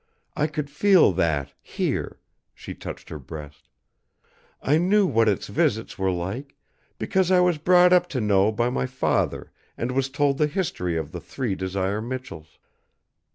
I 0.35 0.47
could 0.47 0.71
feel 0.71 1.11
that, 1.11 1.53
here," 1.61 2.19
she 2.55 2.73
touched 2.73 3.09
her 3.09 3.19
breast. 3.19 3.69
"I 4.59 4.79
knew 4.79 5.05
what 5.05 5.29
its 5.29 5.45
visits 5.45 5.99
were 5.99 6.09
like, 6.09 6.55
because 6.97 7.29
I 7.29 7.39
was 7.39 7.59
brought 7.59 7.93
up 7.93 8.09
to 8.09 8.19
know 8.19 8.51
by 8.51 8.71
my 8.71 8.87
father 8.87 9.51
and 9.77 9.91
was 9.91 10.09
told 10.09 10.39
the 10.39 10.47
history 10.47 10.97
of 10.97 11.11
the 11.11 11.21
three 11.21 11.53
Desire 11.53 12.01
Michells. 12.01 12.57